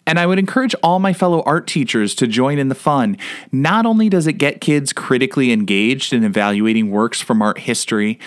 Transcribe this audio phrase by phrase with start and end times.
[0.07, 3.17] And I would encourage all my fellow art teachers to join in the fun.
[3.51, 8.19] Not only does it get kids critically engaged in evaluating works from art history,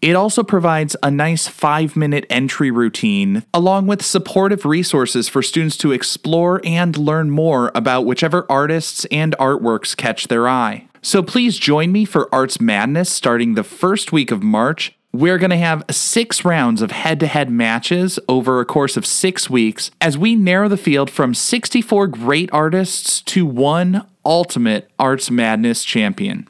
[0.00, 5.76] it also provides a nice five minute entry routine, along with supportive resources for students
[5.78, 10.88] to explore and learn more about whichever artists and artworks catch their eye.
[11.02, 14.94] So please join me for Arts Madness starting the first week of March.
[15.12, 19.06] We're going to have six rounds of head to head matches over a course of
[19.06, 25.30] six weeks as we narrow the field from 64 great artists to one ultimate Arts
[25.30, 26.46] Madness champion.